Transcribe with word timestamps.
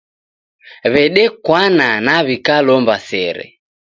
W'edekwana 0.91 1.87
na 2.05 2.15
w'ikalomba 2.25 2.95
sere. 3.07 3.45